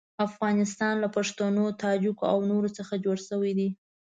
[0.27, 3.17] افغانستان له پښتنو، تاجکو او نورو څخه جوړ
[3.59, 3.69] دی.